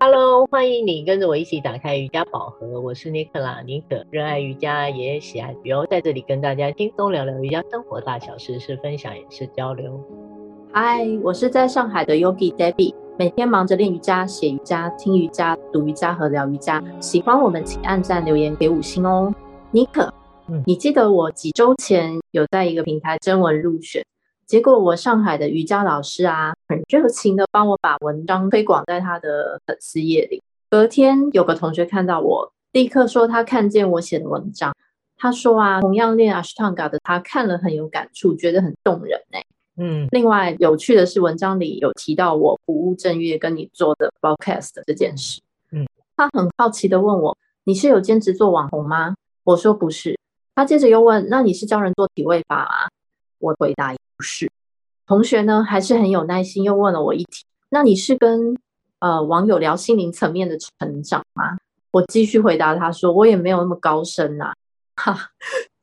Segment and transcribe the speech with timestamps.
[0.00, 2.80] Hello，欢迎你跟着我一起打开瑜伽宝盒。
[2.80, 10.00] 我是尼克拉尼可热爱瑜伽，也喜爱旅游，在这里跟大家轻松聊聊瑜伽生活大小事，是分享也是交流。
[10.72, 16.80] 嗨，我是在上海的 Yogi Debbie，每天忙着练瑜伽、写瑜伽、听瑜伽、读瑜伽和聊瑜伽。
[17.00, 19.34] 喜欢我们请按赞留言给五星哦。
[19.72, 20.08] 尼可，
[20.46, 24.04] 嗯，你记得我几周前有在一个平台征文入选？
[24.48, 30.42] 结果我上海的瑜伽老师啊，很热情的帮我把文章推广在他的粉丝页里。
[30.70, 34.74] 隔天有个同学看到我，立刻说他看见我写的文章。
[35.18, 39.38] 他说啊，同样练 Ashtanga 的他看了很有感触，觉得很动人呢。
[39.76, 45.42] 嗯，另外有趣的是，文章里有提到我不务正业跟你做的 broadcast 这件事。
[45.72, 49.14] 嗯，他很好奇的问我，你是有兼职做网红吗？
[49.44, 50.18] 我说不是。
[50.54, 52.88] 他接着又问，那你是教人做体位法吗？
[53.40, 53.94] 我回答。
[54.18, 54.50] 不是，
[55.06, 57.44] 同学呢还是很有耐心，又问了我一题。
[57.68, 58.58] 那你是跟
[58.98, 61.56] 呃网友聊心灵层面的成长吗？
[61.92, 64.46] 我继续回答他说，我也没有那么高深呐、
[64.96, 65.14] 啊。
[65.14, 65.30] 哈，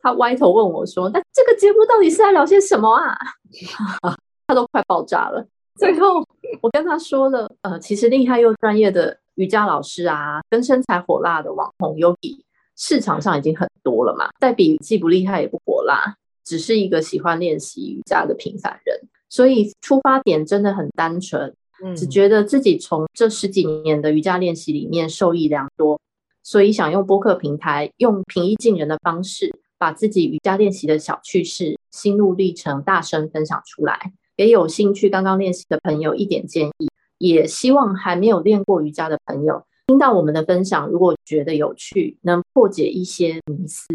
[0.02, 3.18] 他歪头问我说，那这个节目到底是在聊些什么啊？
[4.46, 5.48] 他都快爆炸了。
[5.80, 6.22] 最后
[6.62, 12.42] 我跟他说了，呃，其实厉害又专业的瑜伽老师啊，跟身材火辣的网红 Yogi
[12.76, 16.18] 市场上已经很多了嘛，再比既不厉害也不火辣。
[16.46, 26.00] 只是一个喜欢练习瑜伽的平凡人，所以出发点真的很单纯，嗯，只觉得自己从这十几年的瑜伽练习里面受益良多，
[26.44, 43.86] 所以想用播客平台，用平易近人的方式，把自己瑜伽练习的小趣事、心路历程大声分享出来，给有兴趣刚刚练习的朋友一点建议，也希望还没有练过瑜伽的朋友听到我们的分享，如果觉得有趣，能破解一些迷思。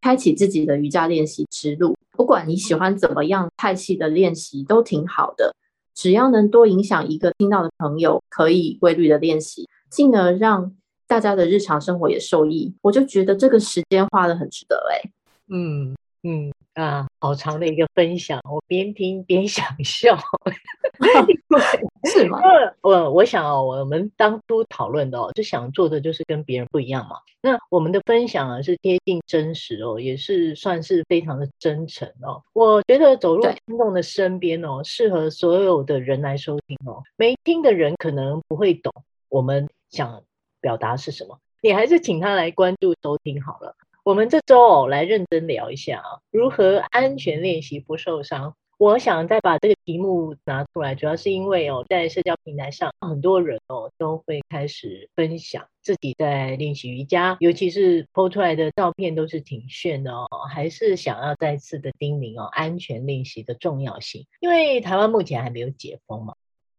[0.00, 5.54] 开启自己的瑜伽练习之路，不管你喜欢怎么样派系的练习都挺好的，
[5.94, 10.74] 只要能多影响一个听到的朋友，可以规律的练习，进而让
[11.06, 15.10] 大家的日常生活也受益，我就觉得这个时间花的很值得哎、
[15.48, 16.52] 嗯嗯。
[16.80, 20.16] 啊，好长的一个分享，我边听边想笑
[22.04, 22.38] 是吗？
[22.82, 27.16] 我我想哦，我们当初讨论的哦，就想做的就是跟别人不一样嘛。
[27.42, 32.42] 那我们的分享啊，是贴近真实哦，也是算是非常的真诚哦。
[32.52, 37.02] 我觉得走入听众的身边哦，适合所有的人来收听哦。
[37.16, 38.92] 没听的人可能不会懂
[39.28, 40.22] 我们想
[40.60, 43.74] 表达是什么，你还是请他来关注收听好了。
[44.10, 48.56] 我们这周哦，来认真聊一下啊，如何安全练习不受伤。
[48.76, 64.26] 我想再把这个题目拿出来，主要是因为哦，在社交平台上，很多人哦都会开始分享自己在练习瑜伽，尤其是 po 出来的照片都是挺炫的哦，还是想要再次的叮咛哦，安全练习的重要性。
[64.40, 66.34] 因为台湾目前还没有解封嘛，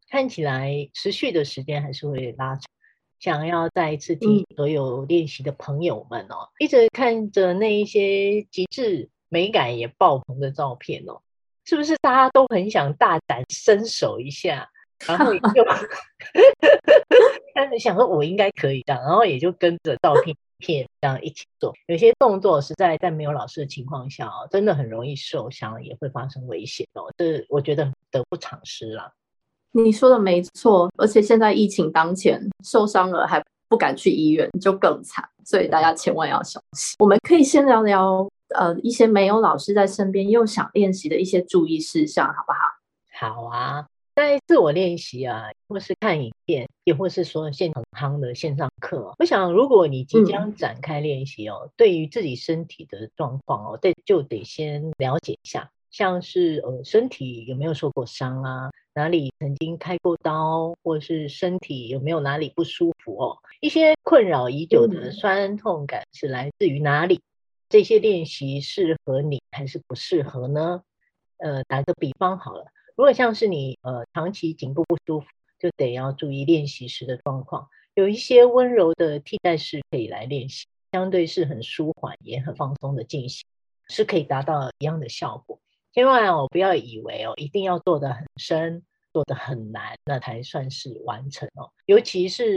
[0.09, 2.64] 看起来持续的时间还是会拉长。
[3.22, 11.22] 想要再一次听所有练习的朋友们哦，嗯、一直看着那一些极致美感也爆棚的照片哦，
[11.64, 14.68] 是不是大家都很想大展身手一下？
[15.08, 15.64] 然后也就
[17.54, 21.74] 但是想说我应该可以这样，然后也就跟着照片片这样一起做。
[21.86, 27.14] 有些动作实在在没有老师的情况下哦，真的很容易受伤，也会发生危险哦。
[27.18, 29.14] 这我觉得得不偿失啦。
[29.74, 35.24] 你说的没错，而且现在疫情当前，受伤了还不敢去医院，就更惨。
[35.46, 36.96] 所以大家千万要小心。
[37.00, 42.59] 我们可以先聊聊，呃，一些没有老师在身边又想练习的一些注意事项，好不好？
[43.34, 58.70] 好啊，在自我练习啊，或是看影片，也或是说现场夯的线上课，我想如果你即将展开练习哦，嗯、对于自己身体的状况哦，得就得先了解一下，像是呃，身体有没有受过伤啊？
[58.94, 63.38] 哪里曾经开过刀，或是身体有没有哪里不舒服哦？
[63.62, 67.22] 一些困扰已久的酸痛感是来自于哪里？
[67.69, 70.84] 这些练习适合你还是不适合呢？
[71.38, 72.66] 呃，打个比方好了，
[72.97, 75.28] 如果像是你呃长期颈部不舒服，
[75.58, 77.70] 就得要注意练习时的状况。
[77.94, 83.46] 有一些温柔的替代式可以来练习，相对是很舒缓也很放松的进行，
[83.87, 85.58] 是可以达到一样的效果。
[85.93, 91.70] 千万哦，不要以为哦，一定要做得很深，做得很难，那才算是完成哦。
[91.85, 92.55] 尤其是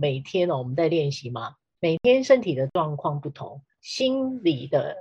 [0.00, 4.96] 每天哦，我们在练习嘛，每天身体的状况不同，心理的，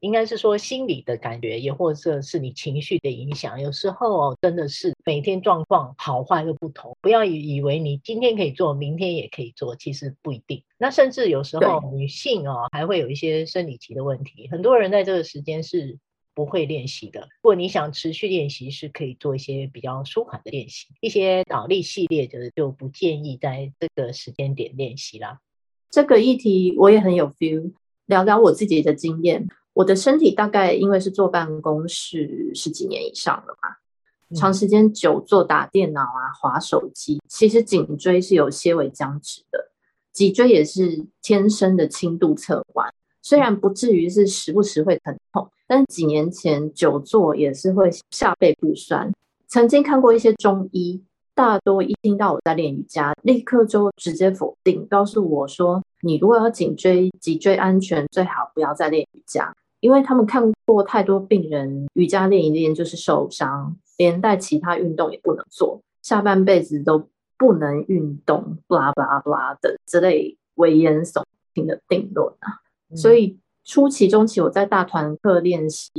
[0.00, 6.94] 应该是说心理的感觉，也或者是你情绪的影响，有时候哦，真的是每天状况好坏都不同。
[7.00, 10.62] 不要以以为你今天可以做，明天也可以做，其实不一定。
[10.76, 15.98] 那甚至有时候女性哦，还会有一些生理期的问题，很多人在这个时间是。
[16.36, 17.20] 不会练习的。
[17.20, 25.40] 如果你想持续练习，是可以做一些比较舒缓的练习，一些倒立系列的就不建议在这个时间点练习啦。
[25.88, 27.72] 这个议题我也很有 feel，
[28.04, 29.48] 聊聊我自己的经验。
[29.72, 39.70] 我的身体大概因为是坐办公室十几年以上了嘛，长时间久坐打电脑啊、滑手机，其实颈椎是有些微僵直的，
[40.12, 42.92] 脊椎也是天生的轻度侧弯。
[43.22, 49.12] 虽然不至于是时不时会疼痛，但几年前久坐也是会下背部酸。
[49.48, 51.02] 曾经看过一些中医，
[51.34, 71.22] 大多一听到我在练瑜伽，立刻就直接否定，告诉我说：“你如果要颈椎脊椎安全，最好不要再练瑜伽。”因为他们看过太多病人，瑜伽练一练就是受伤，连带其他运动也不能做，下半辈子都不能运动，巴拉巴拉巴拉的之类危言耸
[71.54, 72.60] 听的定论啊。
[72.96, 75.90] 所以初期、中期我在大团课练习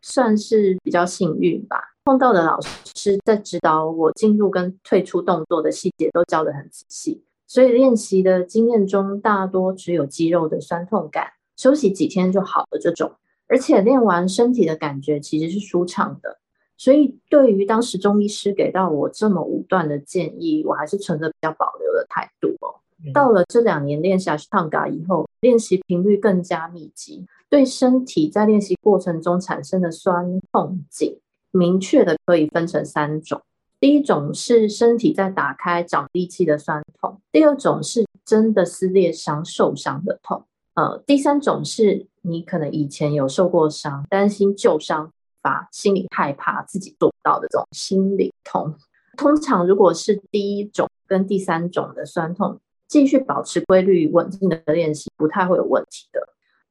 [0.00, 13.10] 算是比较幸运吧，碰到的老师在指导我进入跟退出动作的细节都教得很仔细，所以练习的经验中大多只有肌肉的酸痛感，休息几天就好了这种，
[13.48, 16.38] 而且练完身体的感觉其实是舒畅的，
[16.76, 22.78] 所以对于当时中医师给到我这么武断的建议，我还是存着比较保留的态度哦。
[23.12, 31.18] 到了这两年练习 Ashtanga 以后，练习频率更加密集，对身体在练习过程中产生的酸痛紧，
[31.52, 33.40] 明确的可以分成三种。
[33.80, 48.74] 第一种是身体在打开长力气的酸痛，第二种是真的撕裂伤受伤的痛，呃，第三种是你可能以前有受过伤，担心旧伤发，心里害怕自己做不到的这种心理痛。
[49.16, 56.20] 通常如果是第一种跟第三种的酸痛，继续保持规律稳定的练习，不太会有问题的。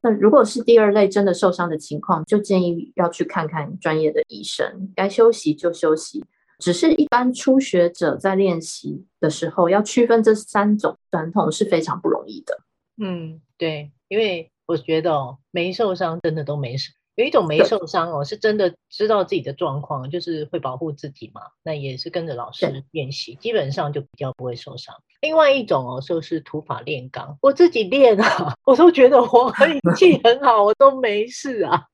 [0.00, 6.24] 那如果是第二类真的受伤的情况，就建议要去看看专业的医生，该休息就休息。
[6.58, 12.58] 只是一般初学者在练习的时候，要区分这三种酸痛是非常不容易的。
[13.00, 16.90] 嗯，对，因为我觉得哦，没受伤真的都没事。
[17.18, 21.42] 有一种没受伤哦，是真的知道自己的状况，就是会保护自己嘛。
[21.64, 24.94] 那也是跟着老师练习，基本上就比较不会受伤。
[25.20, 27.36] 另外一种哦，就是土法炼钢。
[27.42, 31.86] 我自己练啊，我都觉得我运 气很好，我都没事啊。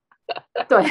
[0.68, 0.82] 对，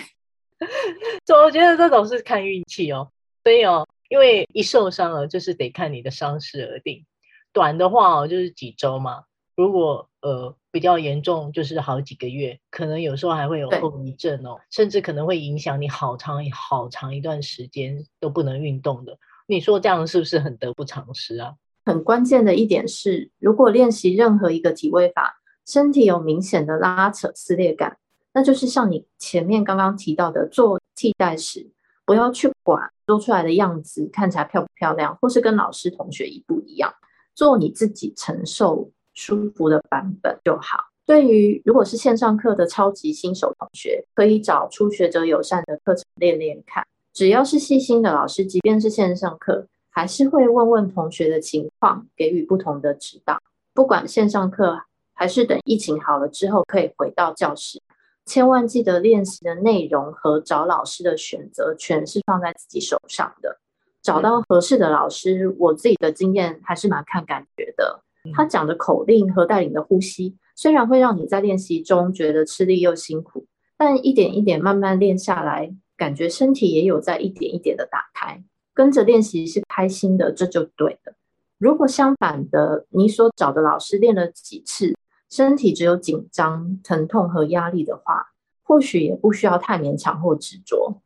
[1.28, 3.12] 所以我觉得这种是看运气哦。
[3.44, 7.06] 所以哦，因为一受伤了，就是得看你的伤势而定。
[7.52, 9.26] 短的话哦，就是几周嘛。
[9.56, 19.16] 如果呃比较严重，就是好几个月，可能有时候还会有后遗症哦，甚至可能会影响你好长好长一段时间都不能运动的。
[19.46, 21.54] 你说这样是不是很得不偿失啊？
[21.86, 28.00] 很关键的一点是，如果练习任何一个体位法，身体有明显的拉扯撕裂感，
[28.34, 31.70] 那就是像你前面刚刚提到的，做替代时
[32.04, 36.92] 不要去管做出来的样子看起来漂不漂亮，或是跟老师同学一不一样，
[37.36, 40.86] 做你自己承受舒服的版本就好。
[41.06, 46.86] 对于如果是线上课的超级新手同学，可以找初学者友善的课程练练看。
[47.14, 53.38] 只要是细心的老师，即便是线上课，还是会问问同学的情况，给予不同的指导。
[53.74, 54.80] 不管线上课
[55.14, 57.82] 还是等疫情好了之后可以回到教室，
[58.26, 63.60] 千万记得练习的内容和找老师的选择权是放在自己手上的。
[64.02, 68.03] 找到合适的老师，我自己的经验还是蛮看感觉的。
[68.32, 73.46] 他讲的口令和带领的呼吸，虽然会让你在练习中觉得吃力又辛苦，
[73.78, 78.44] 但一点一点慢慢练下来，感觉身体也有在一点一点的打开。
[78.74, 81.14] 跟着练习是开心的，这就对了。
[81.58, 84.96] 如果相反的，你所找的老师练了几次，
[85.30, 88.32] 身体只有紧张、疼痛和压力的话，
[88.64, 91.02] 或许也不需要太勉强或执着，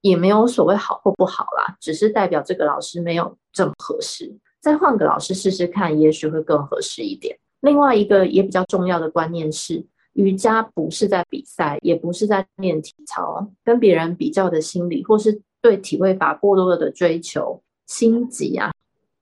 [0.00, 4.36] 也没有所谓好或不好啦，只是代表这个老师没有这么合适。
[4.60, 7.38] 再换个老师试试看，也许会更合适一点。
[7.60, 18.70] 另外一个也比较重要的观念是，瑜伽不是在比赛，也不是在练体操，跟别人比较的心理，或是对体位法过多的追求、心急啊，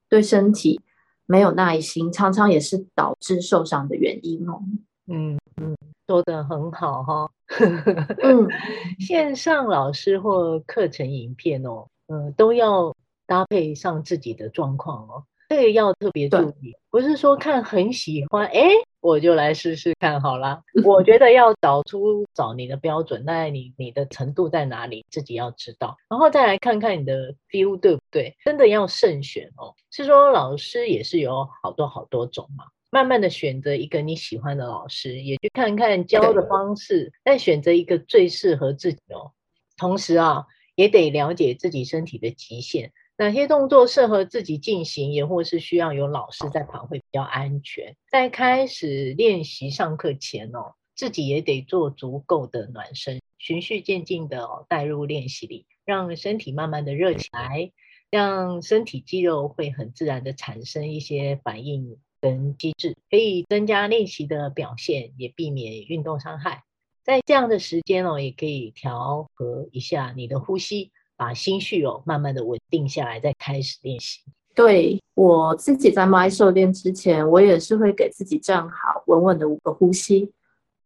[0.08, 0.80] 对身体
[1.26, 4.60] 没有耐心，常常也是导致受伤的原因哦。
[5.06, 5.76] 嗯嗯，
[6.06, 7.30] 说的很好哈、哦。
[8.22, 8.48] 嗯，
[8.98, 12.94] 线上老师或课程影片哦，嗯、呃，都要。
[13.28, 18.70] 搭配上自己的状况哦，这个要特别注意，不是说看很喜欢，哎，
[19.00, 20.62] 我就来试试看好啦。
[20.84, 29.74] 我觉得要找出找你的标准，那你你的程度在哪里，自己要知道，然后再来看看你的 feel 对不对，真的要慎选哦。
[29.90, 39.32] 是说老师也是有好多好多种嘛，慢慢的选择一个你喜欢的老师，也去看看教的方式，再选择一个最适合自己哦。
[39.76, 47.96] 同时啊，也得了解自己身体的极限，哪些动作适合自己进行，也或是需要有老师在旁会比较安全。
[48.10, 57.72] 在开始练习上课前哦，自己也得做足够的暖身，循序渐进的哦带入练习里，让身体慢慢的热起来，
[58.08, 61.98] 让身体肌肉会很自然的产生一些反应。
[62.20, 66.64] 跟机制可以增加练习的表现，也避免运动伤害。
[67.04, 74.20] 在这样的时间哦，也可以调和一下你的呼吸，把心绪哦慢慢的稳定下来，再开始练习。
[74.54, 80.32] 对，我自己在 Mysore 练之前，我也是会给自己站好稳稳的五个呼吸。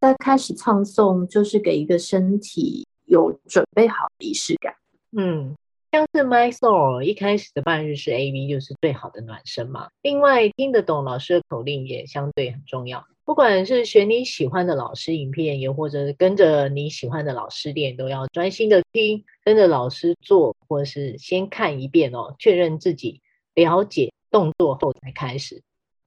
[0.01, 4.75] 在开始唱诵，就是给一个身体有准备好的仪式感。
[5.17, 5.55] 嗯。
[5.95, 9.91] 像是 My Soul 一开始的半日式 AV 就是最好的暖身嘛。
[10.01, 13.05] 另外，听得懂老师的口令也相对很重要。
[13.27, 23.21] 不管是选你喜欢的老师影片，也或者跟着你喜欢的老师练，都要专心的听，跟着老师做，或是先看一遍哦，确认自己
[23.55, 25.63] 了解动作后才开始。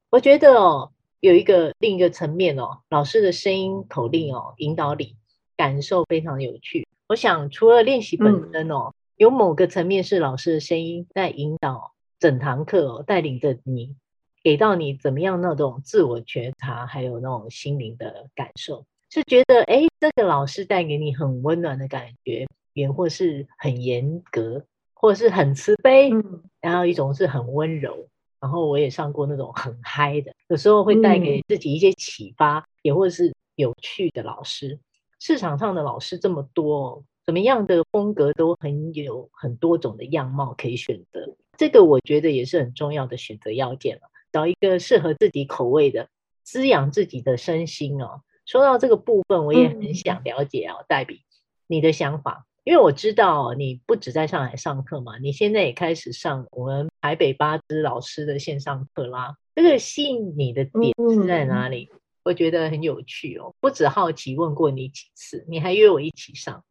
[0.10, 5.16] 我觉得哦，有一个另一个层面哦，老师的声音口令哦，引导你
[5.56, 6.88] 感受非常有趣。
[7.08, 8.90] 我想除了练习本身哦。
[8.90, 13.96] 嗯有某个层面是老师的声音在引导整堂课哦，带领着你，
[14.44, 22.46] 给到你怎么样那种自我觉察，还有那种心灵的感受，是觉得哎，这个老师带给你很温暖的感觉，
[22.76, 24.64] 也或是很严格，
[24.94, 28.08] 或者是很慈悲，嗯，然后一种是很温柔。
[28.40, 34.80] 然后我也上过那种很嗨的，有时候会带给自己一些启发，嗯，也或是有趣的老师。
[35.20, 37.04] 市场上的老师这么多。
[37.26, 44.02] 怎么样的风格都很有很多种的样貌可以选择，这个我觉得也是很重要的选择要件了。
[44.32, 46.08] 找一个适合自己口味的，
[46.44, 48.22] 滋养自己的身心哦。
[48.46, 51.22] 说到这个部分，我也很想了解哦，黛比
[51.66, 59.38] 你的想法，因为我知道你不止在上海上课嘛，你现在也开始上我们台北八支老师的线上课啦。
[59.54, 61.92] 这个吸引你的点是在哪里？
[62.24, 63.54] 我觉得很有趣哦。
[63.60, 66.64] 不止好奇问过你几次，你还约我一起上。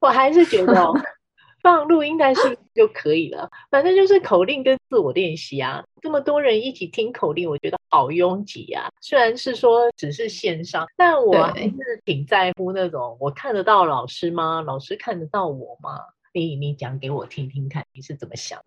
[0.00, 0.92] 我还是觉得
[1.66, 5.84] 放录音带是就可以了，反正就是口令跟自我练习啊。
[6.00, 8.88] 这么多人一起听口令，我觉得好拥挤啊。
[9.00, 14.62] 虽然是说只是线上，但我还是挺在乎那种我看得到老师吗？
[14.62, 15.98] 老师看得到我吗？
[16.32, 18.60] 你你讲给我听听看，你是怎么想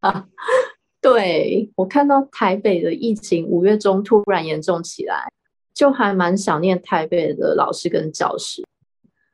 [0.00, 0.24] 的？
[1.02, 5.30] 对，我看到台北的疫情五月中突然严重起来，
[5.74, 8.66] 就还蛮想念台北的老师跟教师。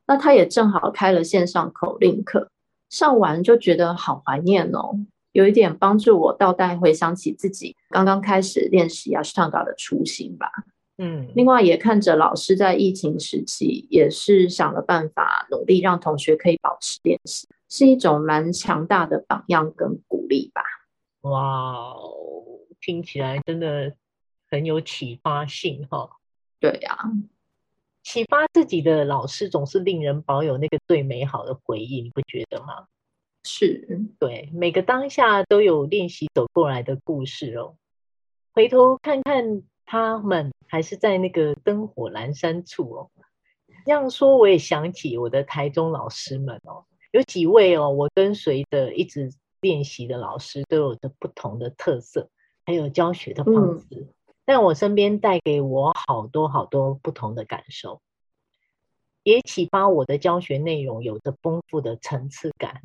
[0.09, 2.51] 那他也正好开了线上口令课，
[2.91, 4.95] 上完就觉得好怀念哦，
[5.33, 10.51] 有一点帮助我倒带回想起自己刚刚开始练习阿斯汤加的初心吧。
[10.99, 20.61] 嗯，另外也看着老师在疫情时期也是想了办法，努力让同学可以保持练习，是一种蛮强大的榜样跟鼓励吧。
[21.23, 21.95] 哇，
[22.81, 23.95] 听起来真的
[24.51, 26.11] 很有启发性哈。
[26.59, 26.99] 对呀。
[28.03, 32.87] 启发自己的老师总是令人保有那个最美好的回忆，你不觉得吗？
[33.45, 33.87] 是，
[34.19, 37.77] 对，每个当下都有练习走过来的故事哦。
[38.53, 43.11] 回头看看他们，还是在那个灯火阑珊处哦。
[43.85, 49.31] 这样说，我也想起我的台中老师们哦，有几位哦，我跟随的一直
[49.61, 52.29] 练习的老师都有着不同的特色，
[52.65, 53.87] 还有教学的方式。
[53.91, 54.09] 嗯
[54.47, 58.01] 但我身边带给我好多好多不同的感受，
[59.23, 62.83] 也启发我的教学内容有着丰富的层次感。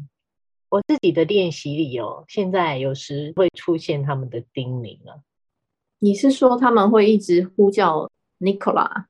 [0.70, 5.24] 我自己的练习里哦，现在有时会出现他们的叮咛了。
[5.98, 9.06] 你是说他们会一直呼叫 Nicola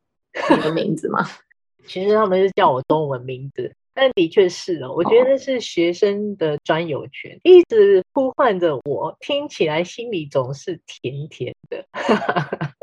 [0.49, 1.19] 你的名字吗？
[1.85, 3.75] 其实他们是叫我中文名字。
[3.93, 11.85] 但的确是哦，我觉得是学生的专有权，一直呼唤着我，听起来心里总是甜甜的。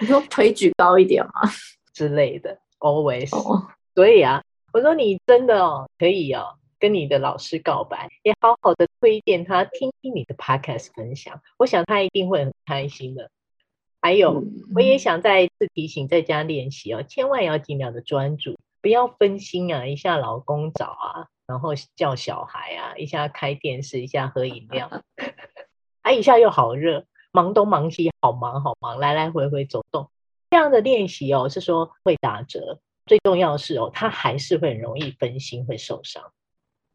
[0.00, 1.32] 你说腿举高一点吗？
[1.92, 3.30] 之类的，always。
[3.36, 3.60] Oh.
[3.94, 4.42] 所以啊，
[4.72, 13.30] 我说你真的哦，可以哦，跟你的老师告白，也好好的推荐他听听你的 podcast 分享，我想他一定会很开心的。
[14.00, 14.42] 还有，
[14.74, 18.56] 我也想再一次提醒，在家练习哦，千万要尽量的专注。
[18.82, 19.84] 不要分心啊！
[19.84, 25.02] 一下老公找啊，然后叫小孩啊，一下开电视，一下喝饮料，
[26.00, 30.10] 啊，一下又好热，忙东忙西，好忙好忙，来来回回走动，
[30.50, 32.80] 这样的练习哦，是说会打折。
[33.06, 36.22] 最重要的是哦，他还是会很容易分心，会受伤。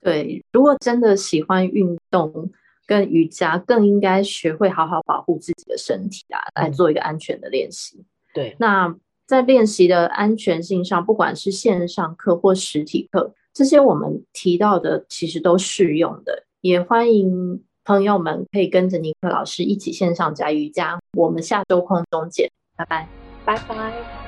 [0.02, 2.52] 对，如果真的喜欢运动，
[2.86, 8.06] 跟瑜伽更应该学会好好保护自己的身体啊，来做一个安全的练习。
[8.34, 16.46] 对，那在练习的安全性上，不管是线上课或实体课，这些我们提到的其实都适用的。
[16.62, 21.00] 也欢迎朋友们可以跟着尼克老师一起线上加瑜伽。
[21.14, 23.08] 我们下周空中见，拜拜，
[23.46, 24.25] 拜拜。